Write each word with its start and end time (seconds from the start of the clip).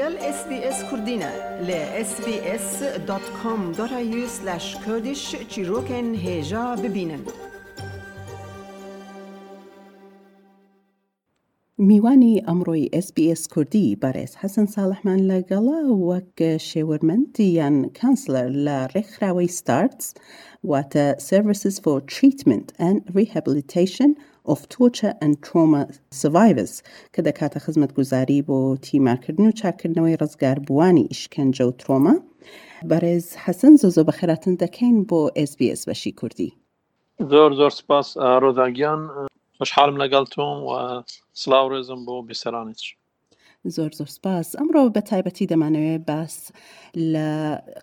لگل 0.00 0.16
اس 0.16 0.48
بی 0.48 0.54
اس 0.54 0.84
کردینه 0.90 1.32
ل 1.68 1.70
sbs.com.au 2.04 3.00
kurdish 4.84 5.36
چیروکن 5.48 6.14
هیجا 6.14 6.76
ببینن 6.76 7.20
میوانی 11.78 12.42
ئەمڕۆی 12.48 12.88
SسBS 13.04 13.48
کوردی 13.48 13.98
بەڕێز 14.02 14.32
حەسەن 14.42 14.66
ساڵحمان 14.74 15.20
لەگەڵا 15.30 15.80
وەک 16.08 16.38
شێوەرمەند 16.70 17.40
یان 17.40 17.76
کانسلەر 17.98 18.48
لە 18.66 18.78
ڕێکخراوەی 18.94 19.50
ستارتس 19.58 20.14
واتە 20.70 21.06
Services 21.30 21.76
for 21.84 21.98
Treatment 22.14 22.68
and 22.88 22.98
Rehabilitation 23.18 24.10
of 24.52 24.68
Torture 24.68 25.14
and 25.24 25.32
Trauma 25.46 25.82
Survivors 26.22 26.72
کە 27.14 27.20
دەکاتە 27.28 27.58
خزمەت 27.64 27.90
گوزاری 27.98 28.40
بۆ 28.48 28.58
تیمارکردن 28.86 29.46
و 29.46 29.56
چاکردنەوەی 29.60 30.18
ڕزگار 30.22 30.58
بوانی 30.68 31.08
ئیشکەنجە 31.12 31.64
و 31.66 31.76
ترۆمە 31.80 32.14
بەڕێز 32.90 33.26
حەسەن 33.44 33.74
زۆزۆ 33.82 34.02
بەخێراتن 34.08 34.54
دەکەین 34.62 34.96
بۆ 35.08 35.20
SBS 35.48 35.80
بەشی 35.88 36.12
کوردی. 36.20 36.50
زۆر 37.32 37.50
زۆر 37.60 37.72
سپاس 37.80 38.08
ڕۆداگیان 38.42 39.00
خوشحالم 39.58 39.96
لەگەڵتۆم 40.02 40.58
و 40.68 40.72
سلااو 41.40 41.70
ڕێزم 41.72 42.00
بۆ 42.06 42.14
بیسەرانیش 42.28 42.84
زۆر 43.64 43.92
زۆر 43.98 44.08
سپاس 44.16 44.48
ئەمڕۆ 44.56 44.82
بە 44.96 45.02
تایبەتی 45.10 45.46
دەمانەوێت 45.52 46.02
باس 46.10 46.36
لە 47.12 47.28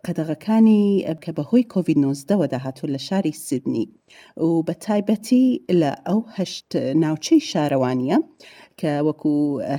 قەدەغەکانی 0.05 0.85
کە 1.23 1.31
بەهۆی 1.37 1.69
کۆڤید 1.73 1.97
19 1.97 2.47
داهاتوو 2.47 2.93
لە 2.93 2.97
شاری 2.97 3.31
سیدنی 3.31 3.89
و 4.37 4.63
بە 4.67 4.75
تایبەتی 4.85 5.61
لە 5.71 5.91
ئەو 6.07 6.21
هەشت 6.37 6.75
ناوچەی 7.03 7.41
شارەوانیە 7.51 8.17
کە 8.79 8.91
وەکو 9.07 9.33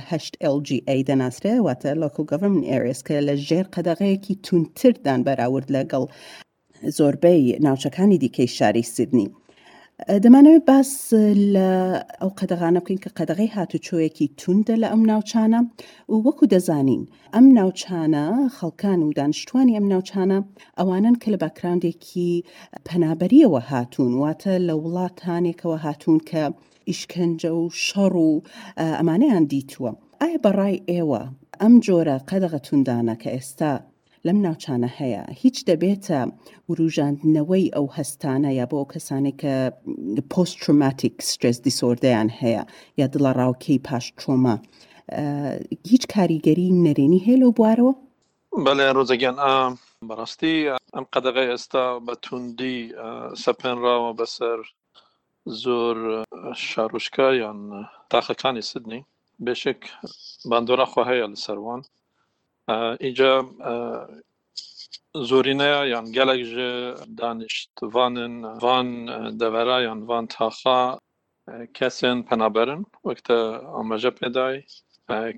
هەشت 0.09 0.33
LGA 0.55 0.95
دەناسرێ 1.09 1.53
واتە 1.65 1.91
Local 2.03 2.25
Government 2.31 2.67
Areas 2.77 2.99
کە 3.07 3.15
لە 3.27 3.35
ژێر 3.47 3.65
قەدەغەیەکی 3.75 4.39
تونتردان 4.45 5.19
بەراورد 5.27 5.67
لەگەڵ 5.75 6.03
زۆربەی 6.97 7.43
ناوچەکانی 7.65 8.21
دیکەی 8.23 8.49
شاری 8.57 8.83
سیدنی. 8.93 9.27
دەمانەوێت 10.07 10.63
باس 10.69 11.13
لە 11.55 11.69
ئەو 12.21 12.31
قەدەغانە 12.39 12.79
بکەین 12.81 12.99
کە 13.03 13.09
قەدەغی 13.17 13.53
هاتوچۆیەکی 13.57 14.31
توندە 14.39 14.75
لە 14.83 14.87
ئەم 14.91 15.03
ناوچانە 15.11 15.59
و 16.11 16.15
وەکو 16.25 16.45
دەزانین 16.53 17.03
ئەم 17.35 17.45
ناوچانە 17.57 18.25
خەڵکان 18.57 18.99
و 19.03 19.13
دانیشتوانی 19.19 19.77
ئەم 19.77 19.87
ناوچانە 19.93 20.37
ئەوانن 20.79 21.15
کە 21.21 21.27
لە 21.33 21.37
باکراندێکی 21.43 22.31
پەنابەریەوە 22.87 23.61
هاتوون 23.71 24.13
واتە 24.21 24.53
لە 24.67 24.75
وڵاتانێکەوە 24.83 25.77
هاتوون 25.85 26.19
کە 26.29 26.43
ئیشکەنجە 26.89 27.51
و 27.59 27.63
شەڕ 27.85 28.13
و 28.27 28.29
ئەمانەیان 28.99 29.43
دیتووە. 29.51 29.91
ئایا 30.21 30.39
بەڕای 30.45 30.77
ئێوە 30.91 31.21
ئەم 31.61 31.73
جۆرە 31.85 32.17
قەدەغە 32.29 32.59
توندانە 32.65 33.15
کە 33.21 33.29
ئێستا 33.35 33.73
لەم 34.27 34.37
ناوچانە 34.45 34.89
هەیە. 34.99 35.23
هیچ 35.43 35.57
دەبێتە 35.69 36.19
وروژاندنەوەی 36.69 37.71
ئەو 37.75 37.85
هەستانە 37.97 38.49
یا 38.59 38.65
بۆ 38.71 38.79
کەسانی 38.93 39.33
کە 39.41 39.53
post 40.31 40.55
traumatic 40.61 41.15
stress 41.31 41.57
disorder 41.65 42.08
ەیان 42.08 42.29
هەیە 42.41 42.63
یا 42.99 43.07
دڵە 43.13 43.31
ڕاوکەی 43.39 43.79
پاش 43.87 44.05
تۆمە 44.19 44.55
هیچ 45.91 46.03
کاریگەری 46.13 46.67
نەرێنی 46.85 47.23
هەیە 47.25 47.41
لەو 47.41 47.51
بوارەوە؟ 47.57 47.93
بەڵێ 48.65 48.87
ڕۆزەگیان 48.97 49.37
بەڕاستی 50.07 50.55
ئەم 50.95 51.05
قەدەغی 51.13 51.51
ئێستا 51.51 51.85
بە 52.05 52.13
توندی 52.23 52.77
سەپێنراوە 53.43 54.11
بەسەر 54.19 54.59
زۆر 55.63 55.97
شارۆشکە 56.67 57.27
یان 57.41 57.59
تاخەکانی 58.11 58.67
سدنی. 58.71 59.01
بێشک 59.45 59.81
باندۆراخوا 60.49 61.03
هەیە 61.11 61.25
لە 61.31 61.37
سەروان 61.45 61.81
آه، 62.69 62.97
اینجا 62.99 63.33
آه، 63.71 64.07
زورینه 65.29 65.69
یان 65.93 66.05
گلک 66.17 66.41
جه 66.53 66.71
دانشت 67.17 67.71
وانن 67.93 68.33
وان 68.63 68.87
آه، 69.09 69.31
دوره 69.41 69.77
یان 69.87 69.99
وان 70.09 70.25
تاخا 70.27 70.81
کسین 71.73 72.17
پنابرن 72.23 72.81
وقت 73.05 73.31
آمجه 73.81 74.09
پیدای 74.09 74.63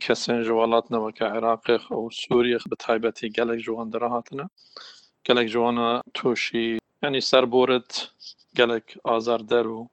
کسین 0.01 0.43
جوالات 0.43 0.91
نوکه 0.91 1.25
عراق 1.25 1.91
و 1.91 2.09
سوری 2.09 2.57
بطایبتی 2.71 3.29
گلک 3.29 3.59
جوان 3.59 3.89
دراهاتنه 3.89 4.49
گلک 5.25 5.47
جوان 5.47 6.01
توشی 6.13 6.79
یعنی 7.03 7.19
سر 7.21 7.45
بورد 7.45 7.91
گلک 8.57 8.97
آزار 9.03 9.39
درو 9.39 9.87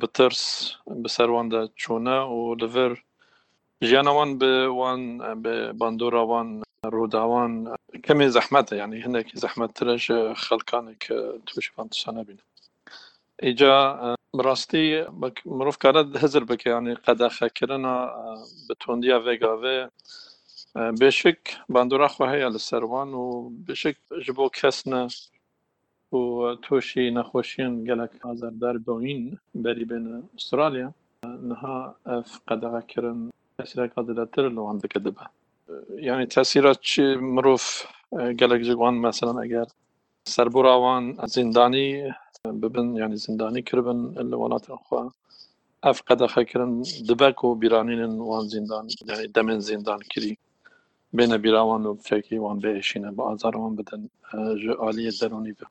بترس 0.00 0.72
بسروان 1.04 1.48
ده 1.48 1.68
چونه 1.76 2.20
و 2.20 2.54
لور 2.54 2.92
ژیانە 3.88 4.12
وان 4.16 4.30
بە 4.40 4.52
وان 4.80 5.02
بە 5.44 5.54
باندۆرا 5.80 6.22
وان 6.30 6.48
ڕووداوان 6.94 7.52
کەمێ 8.06 8.26
زەحمەتە 8.36 8.74
ینی 8.80 9.02
هەندێکی 9.04 9.40
زەحمەتترش 9.42 10.06
خەڵکانێک 10.44 11.02
توشان 11.46 11.86
تشانە 11.92 12.22
بینە 12.26 12.44
ئیجا 13.44 13.76
ڕاستی 14.46 14.86
مرۆڤ 15.56 15.76
کارە 15.82 16.02
هەزر 16.22 16.42
بکەیانی 16.50 17.00
قەدەخەکردە 17.04 17.94
بتۆندیا 18.66 19.18
ڤێگاوێ 19.26 19.78
بێشک 21.00 21.42
باندۆرا 21.74 22.08
خو 22.14 22.22
هەیە 22.32 22.48
لە 22.54 22.60
سەروان 22.68 23.10
و 23.22 23.24
ji 24.24 24.32
بۆ 24.36 24.46
کەسنە 24.58 25.02
و 26.16 26.22
تۆشی 26.64 27.14
نەخۆشیین 27.16 27.74
gelek 27.88 28.12
ئازاردار 28.24 28.76
بۆین 28.86 29.22
بەری 29.64 29.84
بێن 29.90 30.06
ئوسترالیا. 30.34 30.88
نها 31.50 31.76
ئەف 32.08 32.30
تاثیرات 33.58 33.92
قادرتر 33.94 34.48
لو 34.48 34.66
عندك 34.66 34.98
دبا 34.98 35.26
يعني 35.90 36.26
تاثيرات 36.26 36.86
مروف 37.16 37.86
قالك 38.12 38.60
جوان 38.60 38.94
مثلا 38.94 39.44
اگر 39.44 39.66
سربراوان 40.24 41.16
زنداني 41.24 42.12
ببن 42.46 42.96
يعني 42.96 43.16
زنداني 43.16 43.62
كربن 43.62 44.14
الولايات 44.18 44.68
الاخرى 44.68 45.10
اف 45.84 46.02
قد 46.02 46.26
خكرن 46.26 46.82
دبك 47.00 47.44
وبيرانين 47.44 48.04
وان 48.04 48.48
زندان 48.48 48.88
يعني 49.08 49.26
دمن 49.26 49.60
زندان 49.60 49.98
كري 49.98 50.38
بين 51.12 51.36
بيراوان 51.36 51.86
وفكي 51.86 52.38
وان 52.38 52.58
بيشينا 52.58 53.10
بازار 53.10 53.56
وان 53.56 53.74
بدن 53.76 54.08
آلية 54.88 55.10
دروني 55.22 55.52
به 55.52 55.66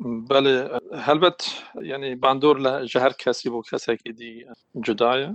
بله 0.00 0.80
هلبت 0.94 1.64
يعني 1.74 2.14
باندور 2.14 2.58
لجهر 2.60 3.12
كسي 3.12 3.48
بو 3.48 3.62
كسي 3.62 3.98
دي 4.06 4.46
جدايه 4.76 5.34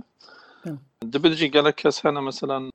دبلجي 1.02 1.48
قال 1.48 1.64
لك 1.64 1.88
سنه 1.88 2.20
مثلا 2.20 2.70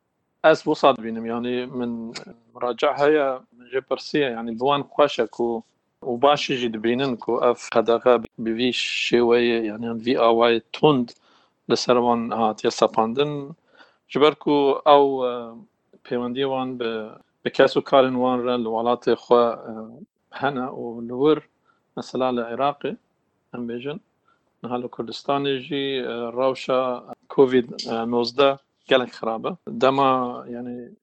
أس 0.45 0.67
وصاد 0.67 1.01
بينهم 1.01 1.25
يعني 1.25 1.65
من 1.65 2.13
مراجعها 2.55 3.45
من 3.53 3.69
جبرسية 3.73 4.25
يعني 4.25 4.55
بوان 4.55 4.83
خوشك 4.83 5.39
و 5.39 5.61
وباش 6.01 6.49
يجي 6.49 6.67
دبينن 6.67 7.15
كو 7.15 7.37
أف 7.37 7.69
خدغه 7.73 8.23
بفي 8.37 8.71
شوية 8.71 9.61
يعني 9.61 9.99
في 9.99 10.19
اواي 10.19 10.59
توند 10.73 11.11
لسروان 11.69 12.33
هات 12.33 12.65
يساباندن 12.65 13.53
جبركو 14.11 14.71
أو 14.71 15.25
بيواندي 16.09 16.45
وان 16.45 16.77
بكاسو 17.45 17.81
كارن 17.81 18.15
وان 18.15 18.39
رن 18.39 18.55
الولات 18.55 19.09
خو 19.09 19.55
هنا 20.33 20.69
ولور 20.69 21.47
مثلا 21.97 22.29
العراقي 22.29 22.95
أم 23.55 23.67
بيجن. 23.67 23.99
هل 24.65 24.87
كردستان 24.87 25.45
يجي 25.45 26.01
روشا 26.07 27.11
كوفيد 27.27 27.75
19 27.75 28.57
جالك 28.89 29.11
خرابة 29.11 29.57
دما 29.67 30.43
يعني 30.47 30.93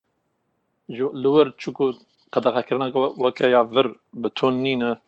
جو 0.91 1.13
لور 1.13 1.51
تشوكو 1.51 1.93
قد 2.33 2.49
غاكرنا 2.49 2.93
وكايا 2.97 3.65
فر 3.65 3.99
بتونينا 4.15 5.01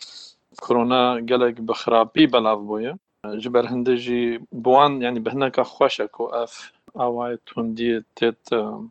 كورونا 0.61 1.21
جالك 1.21 1.61
بخرابي 1.61 2.27
بلاف 2.27 2.59
بويا 2.59 2.99
جبر 3.27 3.67
هندجي 3.69 4.41
بوان 4.53 5.03
يعني 5.03 5.21
بهناك 5.21 5.61
خوشك 5.61 6.11
اف 6.21 6.73
اواي 6.97 7.39
توندي 7.47 8.05
تيت 8.17 8.53
أم. 8.53 8.91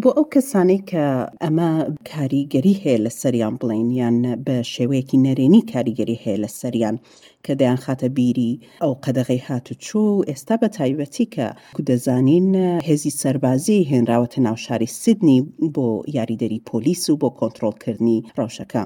بۆ 0.00 0.10
ئەو 0.16 0.26
کەسانەی 0.34 0.80
کە 0.90 1.04
ئەمە 1.42 1.70
کاریگەری 2.10 2.74
هەیە 2.82 3.02
لە 3.06 3.12
سەریان 3.20 3.54
بڵین 3.60 3.88
یان 4.00 4.16
بە 4.46 4.56
شێوەیەکی 4.74 5.18
نەرێنی 5.26 5.62
کاریگەری 5.72 6.20
هەیە 6.24 6.38
لە 6.44 6.50
سەریان 6.60 6.96
کە 7.44 7.52
دەیان 7.60 7.78
خاتە 7.84 8.08
بیری 8.16 8.52
ئەو 8.82 8.92
قەدەغی 9.04 9.40
هاتوچۆ 9.48 10.04
و 10.14 10.24
ئێستا 10.28 10.54
بە 10.62 10.68
تایبەتی 10.76 11.26
کە 11.34 11.46
دەزانین 11.88 12.48
هێزی 12.88 13.12
سەربازی 13.20 13.86
هێنراوەتە 13.90 14.38
ناو 14.46 14.56
شاری 14.64 14.88
سیدنی 15.00 15.38
بۆ 15.74 15.88
یاریدەری 16.16 16.64
پۆلیس 16.68 17.02
و 17.10 17.18
بۆ 17.22 17.28
کۆنتترۆلکردنی 17.38 18.18
ڕەوشەکە. 18.38 18.82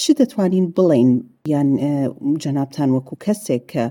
چ 0.00 0.04
دەتوانین 0.20 0.66
بڵین 0.76 1.10
یان 1.50 1.68
جەنابان 2.42 2.90
وەکو 2.96 3.14
کەسێک 3.24 3.62
کە 3.72 3.84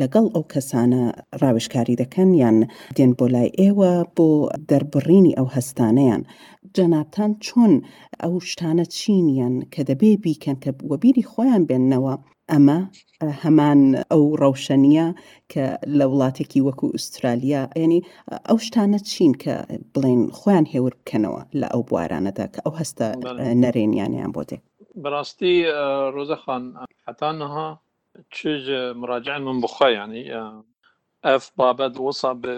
لەگەڵ 0.00 0.26
ئەو 0.34 0.44
کەسانە 0.52 1.02
ڕاوشکاری 1.42 1.98
دەکەن 2.02 2.30
یان 2.42 2.58
دێن 2.96 3.12
بۆ 3.18 3.26
لای 3.34 3.50
ئێوە 3.60 3.92
بۆ 4.16 4.28
دەربڕینی 4.68 5.36
ئەو 5.38 5.48
هەستانەیان. 5.56 6.22
جەنابان 6.76 7.30
چۆن 7.46 7.72
ئەو 8.22 8.34
شتانە 8.50 8.84
چینیان 8.96 9.54
کە 9.72 9.82
دەبێ 9.88 10.10
بیکەن 10.24 10.56
کە 10.64 10.70
وەبیری 10.90 11.28
خۆیان 11.30 11.62
بێننەوە 11.68 12.14
ئەمە 12.52 12.78
هەمان 13.42 13.80
ئەو 14.10 14.24
ڕەوشەنیە 14.40 15.08
کە 15.52 15.64
لە 15.98 16.04
وڵاتێکی 16.10 16.64
وەکو 16.66 16.86
ئوسترالیا 16.94 17.62
ینی 17.82 18.00
ئەو 18.48 18.58
شتانە 18.66 18.98
چین 19.10 19.32
کە 19.42 19.54
بڵێن 19.92 20.22
خۆیان 20.38 20.66
هێور 20.72 20.94
بکەنەوە 21.00 21.42
لە 21.60 21.66
ئەو 21.72 21.82
بوارانەدا 21.88 22.46
کە 22.54 22.60
ئەو 22.64 22.74
هەستە 22.80 23.06
نەرێنیانیان 23.62 24.30
بۆ 24.36 24.42
دێ 24.94 25.00
بەڕاستی 25.02 25.56
ڕۆزەخان 26.14 26.64
حتانەها 27.06 27.68
چ 28.34 28.38
مراجع 29.00 29.38
من 29.38 29.60
بخوا 29.60 29.88
ینی 29.90 30.24
ئەف 31.26 31.44
بابەت 31.58 31.94
وەسا 32.06 32.32
بە 32.42 32.54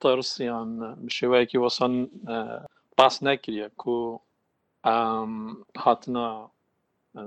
ترسیان 0.00 0.70
شێوەیەکی 1.16 1.62
وەسان 1.64 1.92
باس 2.98 3.16
نەکریە 3.26 3.68
کو 3.82 3.96
هاتنە 5.84 6.28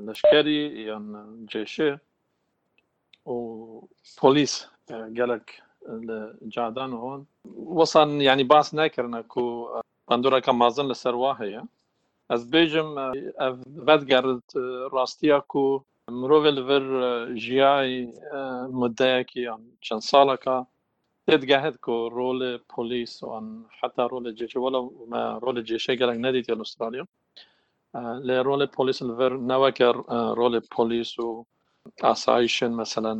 لەشکری 0.08 0.62
یان 0.90 1.06
جێشێ 1.52 1.92
و 3.34 3.38
cadan 6.56 6.92
hon 7.02 7.22
wesan 7.78 8.10
yanî 8.28 8.46
bas 8.50 8.68
nekirine 8.74 9.22
ku 9.34 9.44
bandoreka 10.10 10.52
mazin 10.62 10.86
li 10.90 10.96
ser 10.96 11.16
wa 11.24 11.32
heye 11.40 11.62
ez 12.34 12.42
bêjim 12.54 12.90
ev 13.48 13.56
vedgerit 13.88 14.50
rastiya 14.98 15.40
ku 15.52 15.84
mirovê 16.22 16.52
li 16.58 16.64
vir 16.70 16.86
jiyayî 17.46 18.02
muddeyekî 18.80 19.42
yan 19.50 19.62
çend 19.86 20.04
saleka 20.12 20.58
tê 21.26 21.42
digehet 21.42 21.78
ku 21.86 21.96
rolê 22.18 22.52
polîs 22.74 23.14
an 23.24 23.46
heta 23.80 24.04
rolê 24.14 24.32
cêşe 24.40 24.60
wela 24.64 24.82
me 25.12 25.22
rolê 25.46 25.62
cêşe 25.70 25.94
gelek 26.02 26.18
nedîtiye 26.26 26.58
li 26.58 26.62
Astralya 26.62 27.04
lê 28.28 28.38
rolê 28.50 28.68
polîs 28.76 29.00
li 29.08 29.14
vir 29.20 29.32
neweke 29.52 29.90
rolê 30.42 30.62
polîs 30.76 31.12
û 31.26 31.46
asayişên 32.12 32.74
meselen 32.82 33.20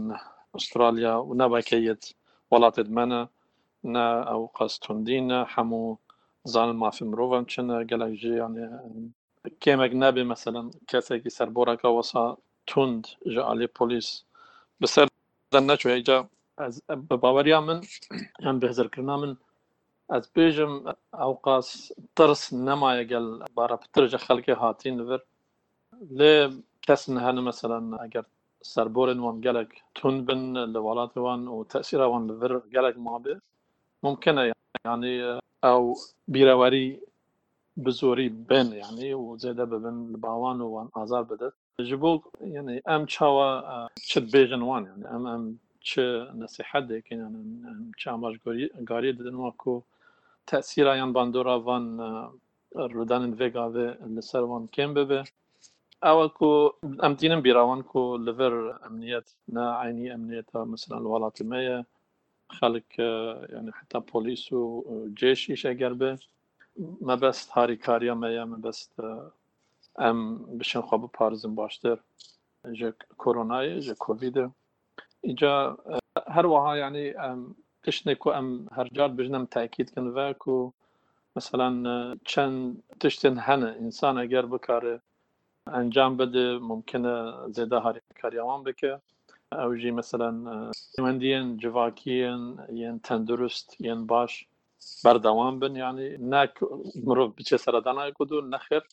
استرالیا 0.56 1.14
و 1.28 1.34
نبکیت 1.34 2.16
ولاتت 2.52 2.90
منه 2.90 3.30
نه 3.84 4.06
أو 4.34 4.48
قستوندین 4.48 5.32
همو 5.32 5.98
زان 5.98 6.01
مافی 6.74 7.06
مروفم 7.06 7.46
چنه 7.46 7.84
گلک 7.86 8.14
جی 8.22 8.36
یعنی 8.36 9.14
کمک 9.62 9.92
نبی 9.96 10.24
مثلا 10.24 10.72
کسی 10.88 11.22
که 11.22 11.30
سربورا 11.30 11.76
که 11.76 11.88
واسا 11.88 12.38
تند 12.68 13.08
جا 13.36 13.52
علی 13.52 13.68
پولیس 13.68 14.24
بسر 14.82 15.08
دن 15.54 15.72
نچو 15.72 15.90
ایجا 15.90 16.30
از 16.58 16.84
باوریا 17.24 17.62
من 17.62 17.82
هم 18.44 18.60
بهزر 18.60 18.88
کرنا 18.88 19.18
من 19.18 19.38
أز 20.10 20.30
بیجم 20.36 20.74
أوقاس 21.14 21.92
ترس 22.16 22.54
نمایه 22.54 23.04
گل 23.04 23.46
بارا 23.56 23.78
پترجا 23.78 24.18
خلقی 24.18 24.52
هاتین 24.52 25.00
ور 25.02 25.22
لی 26.20 26.64
کس 26.82 27.10
نهانه 27.10 27.42
مثلا 27.42 27.98
اگر 27.98 28.24
سربورن 28.64 29.20
وان 29.20 29.42
gelek 29.42 29.72
tun 29.96 30.28
bin 30.28 30.56
li 30.74 30.80
welatê 30.88 31.20
wan 31.28 31.42
û 31.48 31.68
tesîra 31.68 32.08
wan 32.14 32.30
li 35.02 35.41
أو 35.64 35.96
بيرواري 36.28 37.00
بزوري 37.78 38.30
بن 38.30 38.74
يعني 38.74 39.14
وزيدا 39.14 39.64
ببن 39.64 40.62
و 40.62 40.68
وان 40.70 40.90
آزار 40.96 41.22
بدت 41.22 41.54
جبوك 41.80 42.38
يعني 42.42 42.84
ام 42.90 43.06
تشاوا 43.06 43.44
آه، 43.44 43.90
تشد 43.96 44.32
بيجن 44.32 44.62
وان 44.62 44.86
يعني 44.86 45.16
ام 45.16 45.28
ام 45.28 45.58
تش 45.82 46.00
نصيحه 46.36 46.80
ديك 46.80 47.12
يعني 47.12 47.24
ام 47.24 47.92
تشا 47.98 48.12
ماج 48.12 48.38
غاري 48.90 49.12
ددن 49.12 49.36
واكو 49.36 49.82
تاثير 50.48 50.92
ايان 50.94 51.14
باندورا 51.14 51.56
وان 51.56 52.00
آه، 52.00 52.34
رودان 52.76 53.36
فيغا 53.36 53.72
في 53.72 53.98
النسر 54.06 54.44
وان 54.44 54.68
كيم 54.68 54.94
ببه 54.94 55.24
أو 56.04 56.26
اكو 56.26 56.74
ام 57.04 57.16
تينم 57.16 57.42
بيراوان 57.42 57.82
كو 57.82 58.18
ليفر 58.18 58.86
امنيت 58.88 59.30
نا 59.48 59.76
عيني 59.76 60.14
امنيت 60.16 60.56
مثلا 60.56 60.98
الولاتي 60.98 61.44
مايه 61.44 61.86
خەڵک 62.58 62.90
حتا 63.80 64.00
پۆلیس 64.12 64.44
و 64.58 64.62
جێشیش 65.20 65.62
ئەگەر 65.70 65.94
بێ 66.02 66.12
مەبەست 67.10 67.48
هاریکاریە 67.58 68.16
مەیە 68.22 68.44
مەبەست 68.54 68.92
ئەم 70.02 70.20
بشن 70.60 70.82
خۆ 70.88 70.96
بپارزم 71.04 71.54
باشتر. 71.62 71.98
کۆرۆنایە 73.22 73.78
ژە 73.86 73.96
کۆڤیدە. 74.04 74.46
اینجا 75.28 75.54
هەروەها 76.36 76.74
ینی 76.82 77.08
تشتێک 77.84 78.22
و 78.26 78.30
ئەم 78.36 78.48
هەرجار 78.78 79.10
بژنم 79.18 79.46
تاکیدکن 79.56 80.06
ڤک 80.16 80.42
و 80.56 80.58
مثلەن 81.38 81.76
چەند 82.30 82.58
تشتن 83.02 83.36
هەنە 83.48 83.70
ئینسان 83.80 84.16
ئەگەر 84.22 84.46
بکارێ 84.54 84.96
ئەنجام 85.74 86.12
بده 86.20 86.46
ممکنە 86.70 87.16
زێدا 87.56 87.80
هاریکاریاوان 87.86 88.62
بکە. 88.68 88.94
أو 89.54 89.76
جی 89.76 89.92
مثلا 89.92 90.72
وندین 91.00 91.58
جواکیین 91.58 92.58
ین 92.70 93.00
تندرست 93.00 93.82
ین 93.82 94.06
باش 94.06 94.48
بردوام 95.06 95.60
بن 95.60 95.76
يعني 95.76 96.18
ناك 96.18 96.60
مروف 96.96 97.36
بچه 97.36 97.58
سردانا 97.58 98.14
نخير 98.32 98.88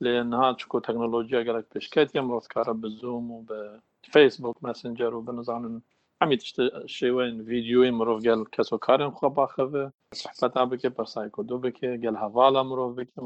لانها 0.00 0.52
تشكو 0.52 0.78
تكنولوجيا 0.78 1.42
قالك 1.42 1.66
بشكات 1.74 2.14
يمروف 2.14 2.46
كارا 2.46 2.72
بالزوم 2.72 3.30
وبفيسبوك 3.30 4.56
ماسنجر 4.62 5.14
وبنظام 5.14 5.82
عمي 6.22 6.36
تشت 6.36 6.86
شيوين 6.86 7.44
فيديو 7.44 7.92
مروف 7.92 8.28
قال 8.28 8.50
كسو 8.50 8.78
كارن 8.78 9.10
خبا 9.10 9.46
خفه 9.46 9.90
صحبتا 10.12 10.64
بكي 10.64 10.88
برساي 10.88 11.28
كدو 11.28 11.58
بكي 11.58 11.96
قال 11.96 12.16
هوالا 12.16 12.62
مروف 12.62 12.96
بكي 12.96 13.20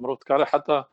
مروف 0.00 0.22
كارا 0.22 0.44
حتى 0.44 0.84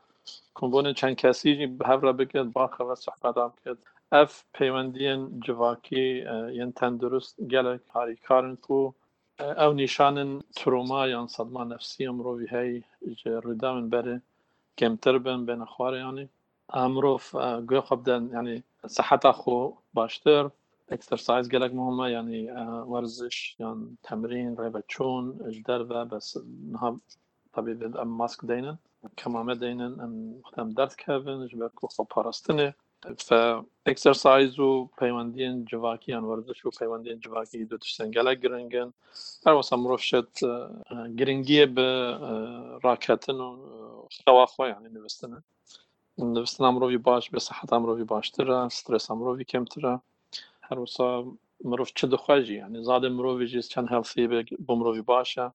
کۆمبۆنە 0.58 0.90
چەند 1.00 1.16
کەسیژی 1.22 1.66
هەورە 1.88 2.12
بکرێت 2.18 2.48
باخەوە 2.56 2.94
سەحبەدام 3.04 3.52
کرد 3.62 3.80
ئەف 4.12 4.32
پەیوەندیان 4.56 5.22
جواکی 5.44 6.06
یان 6.58 6.70
تەندروست 6.78 7.34
gelek 7.52 7.82
harîkarin 7.94 8.56
ku 8.66 8.78
ew 9.64 9.72
nîşanin 9.80 10.30
troma 10.56 11.02
yan 11.14 11.26
sedma 11.36 11.64
nefsî 11.72 12.02
mirovî 12.18 12.46
hey 12.54 12.72
ji 13.18 13.30
rûda 13.44 13.70
min 13.76 13.86
berê 13.94 14.16
kemtir 14.78 15.16
bin 15.24 15.40
bêne 15.48 15.66
xwarê 15.74 15.98
yanî 16.06 16.26
mirov 16.94 17.24
guya 17.68 17.82
xwe 17.86 17.96
bidin 18.00 18.24
yanî 18.36 18.56
seheta 18.96 19.32
xwe 19.40 19.60
baştir 19.96 20.44
eksersiz 20.94 21.48
gelek 21.54 21.72
muhime 21.78 22.06
yanî 22.16 22.42
werziş 22.92 23.38
yan 23.62 23.78
temrîn 24.06 24.52
rêveçûn 24.62 25.24
ji 25.54 25.60
derve 25.68 26.00
bes 26.10 26.28
niha 26.72 26.90
tabii 27.54 27.76
em 28.02 28.10
mask 28.20 28.40
deynin 28.50 28.78
كمامة 29.16 29.54
دينن 29.54 30.00
ام 30.04 30.40
خدم 30.44 30.68
درس 30.78 30.94
كافن 30.96 31.46
جبر 31.46 31.68
كوخا 31.68 32.04
باراستنه 32.16 32.74
ئەکسەرسایز 33.86 34.54
و 34.66 34.70
پەیوەندین 35.00 35.54
جوواکییان 35.70 36.24
وەرزش 36.28 36.58
و 36.66 36.76
پەیوەندین 36.78 37.18
جوواکی 37.24 37.64
دو 37.70 37.76
تشتنگەلە 37.84 38.32
گرنگن. 38.42 38.88
هەروەسە 39.46 39.74
مرۆڤشت 39.82 40.32
گرنگیە 41.18 41.66
بە 41.76 41.88
ڕاکەتن 42.84 43.38
و 43.46 43.50
خەوا 44.24 44.46
خۆیان 44.54 44.84
نوستنە 44.96 45.38
نوستنا 46.18 46.68
مرۆڤی 46.74 47.00
باش 47.08 47.24
بە 47.32 47.40
سەحتا 47.46 47.76
مرۆڤی 47.82 48.06
باشترە 48.12 48.58
سترس 48.76 49.06
مرۆڤی 49.18 49.46
کەمترە. 49.52 49.94
هەروسا 50.68 51.08
مرۆڤ 51.70 51.88
چ 51.98 52.00
دخواژی 52.14 52.56
ینی 52.62 52.80
زادە 52.88 53.08
مرۆڤژی 53.18 53.60
چەند 53.72 53.88
هەڵسی 53.94 54.24
بۆ 54.66 54.72
مرۆڤی 54.80 55.04
باشە. 55.10 55.46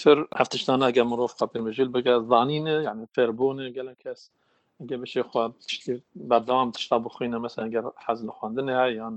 تر 0.00 0.18
هەفتشتان 0.40 0.80
ئەگە 0.86 1.04
مرۆڤ 1.10 1.32
قپێمەژیل 1.40 1.88
بگە 1.94 2.14
زانینە 2.30 2.76
یعنی 2.86 3.04
فێربوونە 3.14 3.64
گەلە 3.76 3.94
کەس. 4.02 4.20
ئەگە 4.82 4.96
بشێ 5.02 5.22
خوا 5.30 5.44
بەردەوام 6.30 6.68
تشتا 6.74 6.96
گەر 7.74 7.84
حەز 8.04 8.18
لە 8.28 8.32
خواندنە 8.36 8.74
یان 8.98 9.14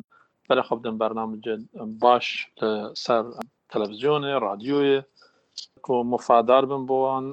بەرە 0.48 0.64
خۆ 0.68 0.74
بدەن 0.80 0.96
بەرنامە 1.02 1.38
باش 2.04 2.28
سەر 3.04 3.24
تەلەڤزیۆنێ 3.72 4.34
رادیۆیە 4.46 5.02
کۆ 5.86 5.96
مفادار 6.14 6.64
بن 6.72 6.84
بۆوان 6.90 7.26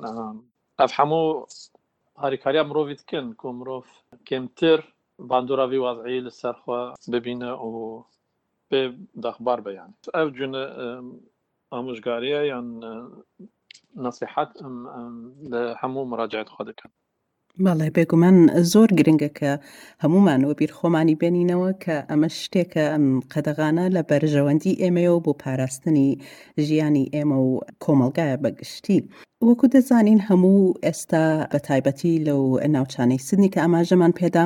ئەف 0.81 0.93
هەموو 0.99 1.27
هاریکاریا 2.23 2.63
مرۆڤ 2.69 2.89
دکن 3.01 3.27
کۆ 3.41 3.49
مرۆڤ 3.59 3.87
کێمتر 4.29 4.81
باندۆراوی 5.31 5.83
وازعی 5.85 6.25
لەسەرخوا 6.27 6.81
ببینە 7.13 7.51
و 7.67 7.73
بێ 8.71 8.83
دەخبار 9.25 9.59
بەیان 9.67 9.91
ئەو 10.17 10.29
جونە 10.37 10.63
ئامۆژگاریە 11.73 12.41
یان 12.53 12.69
نصیحت 14.07 14.51
هەموو 15.81 16.11
مراجعات 16.13 16.49
خۆ 16.55 16.63
دەکەن 16.71 16.93
بەڵێ 17.65 17.89
بێگومان 17.97 18.39
زۆر 18.73 18.91
گرنگە 18.99 19.31
کە 19.39 19.51
هەمومانەوە 20.03 20.55
بیر 20.61 20.73
خۆمانی 20.79 21.19
بێنینەوە 21.21 21.71
کە 21.85 21.97
ئەمە 22.11 22.29
شتێکە 22.41 22.85
ئەم 22.93 23.07
قەدەغانە 23.33 23.85
لە 23.95 24.03
بەرژەوەندی 24.09 24.79
ئێمەوە 24.83 25.19
بۆ 25.25 25.33
پاراستنی 25.43 26.11
ژیانی 26.67 27.11
ئێمە 27.15 27.39
و 27.47 27.51
کۆمەلگایە 27.85 28.37
بەگشتی. 28.45 28.99
وەکو 29.49 29.67
دەزانین 29.75 30.21
هەموو 30.29 30.75
ئێستا 30.85 31.25
بە 31.53 31.59
تایبەتی 31.67 32.15
لەو 32.27 32.43
ناوچانەی 32.75 33.25
سنی 33.29 33.51
کە 33.53 33.59
ئاماژەمان 33.65 34.13
پێدا 34.21 34.45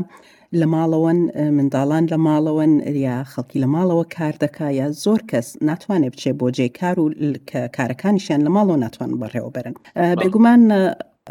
لە 0.60 0.66
ماڵەوەن 0.74 1.20
منداڵان 1.56 2.04
لە 2.12 2.18
ماڵەوەن 2.26 2.72
یا 3.06 3.16
خەڵکی 3.32 3.58
لە 3.64 3.68
ماڵەوە 3.74 4.04
کار 4.16 4.34
دەکا 4.44 4.68
یا 4.80 4.86
زۆر 5.04 5.20
کەس 5.30 5.48
ناتوانێت 5.68 6.12
بچێ 6.14 6.32
بۆ 6.38 6.46
جێ 6.56 6.68
کار 6.78 6.96
و 7.00 7.06
کارەکانیشیان 7.76 8.40
لە 8.46 8.50
ماڵەوە 8.56 8.78
ناتوان 8.84 9.10
بەڕێوە 9.20 9.50
بەرن 9.56 9.74
بێگومان 10.20 10.62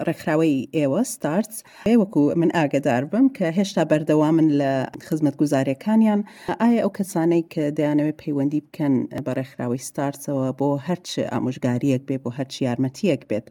ڕێکخراوەی 0.07 0.67
ئێوە 0.77 1.01
STARTTS 1.13 1.57
وەکو 2.01 2.21
من 2.41 2.49
ئاگدار 2.57 3.03
بم 3.11 3.27
کە 3.37 3.47
هێشتا 3.57 3.83
بەردەوامن 3.91 4.47
لە 4.59 4.71
خزمەت 5.07 5.35
گوزارەکانیان. 5.41 6.21
ئایا 6.61 6.79
ئەو 6.83 6.91
کەسانەی 6.97 7.43
کە 7.53 7.63
دەیانەوێت 7.77 8.17
پەیوەندی 8.23 8.61
بکەن 8.65 8.93
بە 9.25 9.31
ڕێکخراوی 9.37 9.85
STARTTS 9.89 10.23
ەوە 10.23 10.48
بۆ 10.59 10.69
هەرچ 10.87 11.09
ئامۆژگاریەک 11.33 12.03
بێت 12.07 12.21
بۆ 12.23 12.31
هەرچی 12.37 12.61
یارمەتیەک 12.67 13.21
بێت 13.29 13.45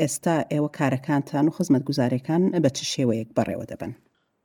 ئێستا 0.00 0.36
ئێوە 0.52 0.70
کارەکانتان 0.78 1.44
و 1.46 1.54
خزمەت 1.56 1.82
گوزارەکان 1.88 2.42
بە 2.64 2.70
چ 2.76 2.78
شێوەیەک 2.92 3.30
بەڕێوە 3.36 3.66
دەبن؟ 3.70 3.92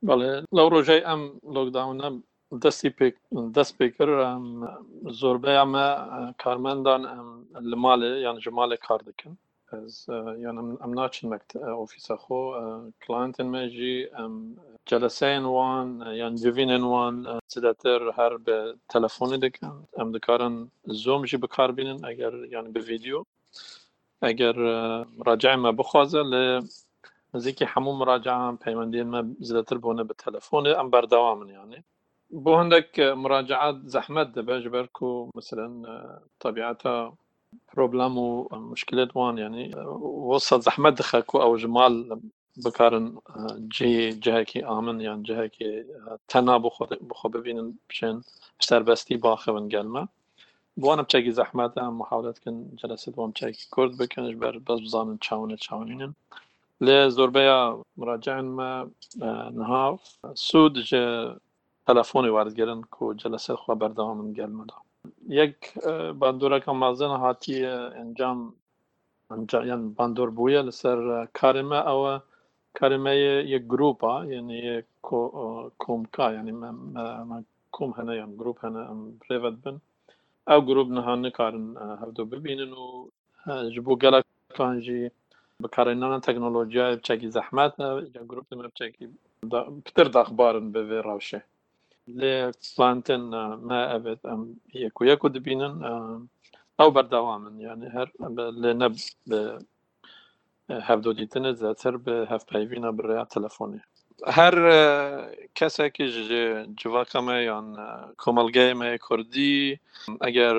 بەڵێ 0.08 0.32
لەو 0.56 0.68
ڕۆژەی 0.74 1.02
ئەم 1.08 1.22
لۆکداونە 1.54 2.08
دەستی 2.62 2.90
دەست 3.56 3.72
پێ 3.78 3.86
کرد 3.96 4.14
زۆربەی 5.20 5.58
ئەمە 5.60 5.86
کارمەندان 6.42 7.02
لە 7.70 7.76
ماڵێ 7.84 8.12
یان 8.24 8.36
ژ 8.42 8.46
ماڵێ 8.58 8.76
کار 8.86 9.00
دەکەن. 9.08 9.32
یان 10.44 10.56
ئەم 10.82 10.92
ناچن 10.98 11.26
ئۆفیسە 11.80 12.14
خۆ 12.22 12.40
کلانتن 13.02 13.48
مێژی 13.54 13.96
ئەم 14.16 14.34
جلسەین 14.88 15.44
وان 15.54 15.88
یان 16.20 16.34
جوینن 16.42 16.84
وان 16.92 17.14
زیاتر 17.52 18.00
هەر 18.18 18.32
بە 18.46 18.58
تەلەفۆنی 18.92 19.38
دەکەن 19.44 19.74
ئەم 19.98 20.08
دکارن 20.16 20.54
زۆمژی 21.04 21.38
بکاربینن 21.44 21.98
ئەگەر 22.06 22.34
یان 22.54 22.66
بە 22.74 22.80
ڤیددیو 22.86 23.20
ئەگەر 24.24 24.56
ڕاجایمە 25.26 25.70
بخوازە 25.78 26.22
لە 26.32 26.42
نزیکی 27.34 27.70
هەموو 27.72 27.98
مراجعان 28.00 28.54
پەیوەندیمە 28.64 29.20
زیاتر 29.48 29.78
بۆنە 29.84 30.02
بە 30.08 30.14
تەلەفۆنی 30.22 30.76
ئەم 30.78 30.88
بەردەوامن 30.94 31.48
یانێ 31.58 31.80
بۆ 32.44 32.52
هەندێک 32.60 32.90
مراجعات 33.24 33.76
زەحمت 33.94 34.28
دەبێ 34.36 34.56
ژبەر 34.64 34.86
و 35.02 35.10
مثلەن 35.38 35.74
طبیعەتە 36.42 36.94
پرۆبلام 37.10 37.24
و 37.76 38.58
مشکلت 38.72 39.10
وان 39.16 39.36
ینی 39.44 39.66
وەسە 40.30 40.56
زەحمت 40.66 40.94
دخەکو 41.00 41.36
ئەو 41.44 41.52
ژمال 41.62 41.94
بکارن 42.64 43.06
جێ 43.74 43.92
جهێکی 44.24 44.60
ئامن 44.68 44.98
یان 45.06 45.20
جهێکی 45.28 45.68
تەنا 46.30 46.56
بخۆ 47.10 47.26
ببینن 47.34 47.68
بشێن 47.88 48.16
سەربەستی 48.66 49.16
باخەون 49.24 49.64
گەلمە 49.74 50.02
بوانە 50.80 51.02
بچێکی 51.06 51.36
زەحمەتە 51.38 51.82
محاولەتکن 52.00 52.56
جلست 52.80 53.14
بۆم 53.16 53.30
چێکی 53.38 53.64
کورد 53.74 53.92
بکەنش 54.00 54.34
بەر 54.42 54.54
بەس 54.66 54.78
بزانن 54.84 55.18
چاونە 55.26 55.56
چاونینن 55.64 56.12
لێ 56.84 56.98
زۆربەیە 57.16 57.58
مراجعمە 58.00 58.72
نهاو 59.60 59.94
سوود 60.46 60.74
تەلەفۆنی 61.86 62.34
واردگەرن 62.36 62.80
و 63.00 63.04
جلسە 63.20 63.52
خوا 63.62 63.74
بەردەوا 63.80 64.12
من 64.18 64.28
گەلمەدا 64.38 64.78
یەک 65.40 65.56
باندۆرەکە 66.20 66.72
مازن 66.82 67.12
هاتی 67.24 67.58
ئەنجام 67.98 68.38
یان 69.70 69.82
باندۆر 69.98 70.28
بووە 70.36 70.60
لەسەر 70.68 70.98
کارمە 71.38 71.80
ئەوە 71.88 72.14
کارمەیە 72.78 73.34
یەک 73.54 73.64
گروپا 73.72 74.14
یعنی 74.34 74.58
کۆمکا 75.82 76.26
ینی 76.36 76.54
کۆم 77.76 77.90
هەنە 77.98 78.14
یان 78.20 78.32
گروپ 78.40 78.58
هەنە 78.64 78.82
ئەم 78.88 79.00
برێڤەت 79.20 79.56
بن. 79.64 79.76
ئەو 80.50 80.60
گروپ 80.68 80.88
نەهان 80.96 81.18
نکارن 81.26 81.66
هەردوو 82.00 82.30
ببینن 82.32 82.72
و 82.82 82.86
ji 83.72 83.80
بۆ 83.86 83.92
gelekkanjî 84.02 85.02
بکارێنانە 85.62 86.18
تەکنۆلۆژیای 86.26 86.96
بچێکی 86.98 87.32
زەحمات 87.36 87.72
گروپ 88.30 88.46
بچێکی 88.68 89.06
پتر 89.84 90.06
داخبارن 90.16 90.66
بەvê 90.74 90.98
ڕاوشێ. 91.06 91.40
لێ 91.40 91.55
پلانتن 92.76 93.22
ما 93.68 93.80
ئەبێت 93.92 94.22
ئەم 94.30 94.42
یەک 94.84 94.96
و 95.00 95.04
یەک 95.10 95.20
و 95.24 95.28
دبینن 95.36 95.74
ئەو 96.78 96.88
بەرداوامن 96.96 97.54
یانە 97.66 97.88
هەر 97.96 98.08
لێ 98.62 98.72
نە 98.80 98.88
هەفتۆ 100.88 101.10
دیتنە 101.18 101.50
زیاتر 101.60 101.94
بە 102.04 102.16
هەفپایڤینە 102.32 102.90
بڕیا 102.98 103.24
تەلەفۆنی. 103.34 103.82
هەر 104.38 104.56
کەسێکی 105.58 106.06
جوواکەمە 106.80 107.36
یان 107.50 107.68
کۆمەلگەیمە 108.22 108.90
کوردی 109.06 109.78
ئەگەر 110.24 110.58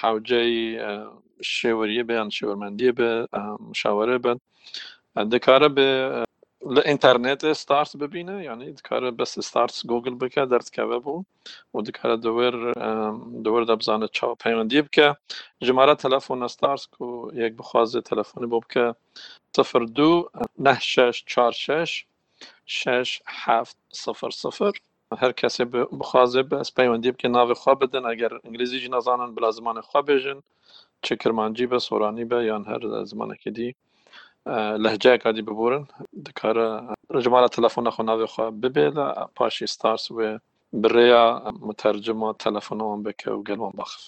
حوجەی 0.00 0.54
شێوەریە 1.54 2.04
بەیان 2.08 2.30
شێوەرمەندیە 2.36 2.92
بە 2.98 3.10
مشاوەرە 3.68 4.16
بن 4.24 4.38
دەکارە 5.32 5.68
بێ 5.76 5.90
لە 6.74 6.82
ئینتەرنێت 6.88 7.42
ستارس 7.62 7.92
ببینە 8.02 8.36
یعنی 8.48 8.66
دکارە 8.78 9.10
بەس 9.18 9.32
ستارس 9.48 9.76
گوگل 9.90 10.14
بکە 10.22 10.42
دەردکەوە 10.52 10.98
بوو 11.04 11.24
و 11.74 11.76
دکارە 11.88 12.16
دەور 12.24 12.54
دەور 13.44 13.62
دەبزانە 13.70 14.08
چاو 14.16 14.32
پەیوەندی 14.44 14.82
بکە. 14.86 15.08
ژمارە 15.66 15.94
تەلەفۆنە 16.04 16.48
STARTTS 16.56 16.84
و 17.00 17.06
یەک 17.42 17.52
بخوازێ 17.60 18.00
تەلەفۆنی 18.10 18.48
بۆ 18.52 18.58
بکە 18.64 18.86
سفر 19.56 19.82
دو 19.98 20.10
نه 20.66 20.74
شش 20.92 21.16
چهار 21.30 21.52
شش 21.64 21.92
شش 22.78 23.10
هەفت 23.44 23.76
سفر 24.04 24.30
سفر 24.42 24.74
هەر 25.22 25.32
کەسێ 25.40 25.64
بخوازێ 26.00 26.42
بەس 26.50 26.68
پەیوەندی 26.76 27.12
بکە 27.14 27.28
ناوی 27.36 27.56
خوا 27.60 27.72
بدن 27.82 28.04
ئەگەر 28.10 28.32
ئینگلیزیژی 28.44 28.88
نازانن 28.94 29.30
بلا 29.36 29.50
زمانی 29.58 29.82
خوا 29.88 30.00
بێژن 30.08 30.38
چه 31.04 31.12
کرمانجی 31.22 31.66
بە 31.72 31.78
سۆرانی 31.86 32.26
بە 32.30 32.38
یان 32.50 32.64
هەر 32.70 32.82
زمانێکی 33.10 33.50
دی. 33.56 33.70
لەهجەیەکا 34.84 35.30
دی 35.36 35.42
ببورن. 35.48 35.84
دکارە 36.26 36.68
ژمارە 37.24 37.48
تەلەفۆنە 37.56 37.90
خۆ 37.94 38.02
ناوێخوا 38.08 38.46
ببێ 38.62 38.86
لە 38.96 39.06
پاشی 39.36 39.66
ستارس 39.74 40.04
وێ 40.16 40.30
برەیە 40.82 41.24
متەرجمە 41.66 42.30
تەلەفۆنەوەم 42.42 43.00
بکە 43.06 43.30
و 43.32 43.44
گەلوان 43.48 43.72
بەخف 43.78 44.02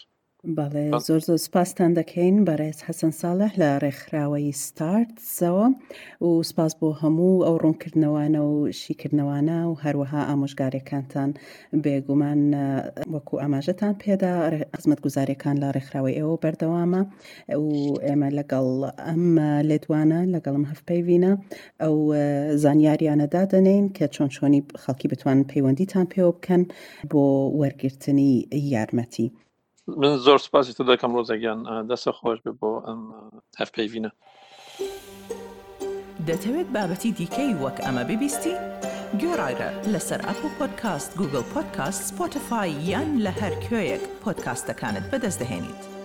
بەڵێ 0.45 0.87
زۆر 1.07 1.21
زۆر 1.29 1.41
سپاسان 1.47 1.91
دەکەین. 2.01 2.37
بەڕێز 2.49 2.79
حەسەن 2.87 3.13
ساڵح 3.21 3.53
لە 3.61 3.71
ڕێکخراوەی 3.83 4.53
ستارتزەوە 4.65 5.67
و 6.27 6.31
سپاس 6.51 6.73
بۆ 6.81 6.89
هەموو 7.03 7.45
ئەو 7.47 7.57
ڕوونکردنەوانە 7.63 8.41
و 8.51 8.55
شیکردنەوانە 8.81 9.59
و 9.71 9.75
هەروەها 9.85 10.21
ئامۆژگارەکانتان 10.29 11.31
بێگومان 11.85 12.41
وەکو 13.15 13.35
ئاماژەتان 13.43 13.95
پێدا. 14.03 14.33
قزمەت 14.75 15.01
گوزارەکان 15.05 15.57
لە 15.63 15.69
ڕێکخراوی 15.77 16.17
ئێوە 16.19 16.37
بەردەوامە 16.43 17.03
و 17.65 17.71
ئێمە 18.07 18.29
لەگەڵ 18.39 18.69
ئەم 19.07 19.27
لێدوانە 19.69 20.21
لەگەڵم 20.35 20.65
هەفپەیوینە 20.71 21.33
ئەو 21.83 21.97
زانیاریانەدا 22.63 23.43
دەنین 23.53 23.85
کە 23.97 24.07
چۆن 24.15 24.29
چۆنی 24.37 24.61
خەڵکی 24.83 25.11
بتوان 25.13 25.39
پەیوەندیتان 25.51 26.07
پێوە 26.13 26.33
بکەن 26.37 26.63
بۆ 27.11 27.23
وەرگرتنی 27.61 28.33
یارمەتی. 28.73 29.29
من 29.87 30.19
زۆر 30.19 30.39
سپاسی 30.39 30.73
تو 30.73 30.85
دەکەم 30.85 31.11
ڕۆزەگیان 31.17 31.61
دەستە 31.91 32.11
خۆش 32.19 32.39
بێ 32.45 32.53
بۆ 32.61 32.71
ئەم 32.87 33.01
هەفپەیڤینە 33.61 34.11
دەتەوێت 36.29 36.69
بابەتی 36.77 37.13
دیکەی 37.19 37.55
وەک 37.63 37.77
ئەمە 37.85 38.03
ببیستی؟ 38.11 38.55
گۆڕایرە 39.21 39.71
لەسەر 39.93 40.21
ئەپ 40.27 40.41
و 40.45 40.49
پۆدکاست 40.59 41.11
گوگل 41.19 41.45
پۆدکاست 41.53 42.03
سپۆتفاای 42.09 42.71
یان 42.91 43.11
لە 43.25 43.33
هەر 43.41 43.55
کوێیەک 43.65 44.03
پۆدکاستەکانت 44.23 45.05
بەدەست 45.11 45.39
دەێنیت. 45.43 45.96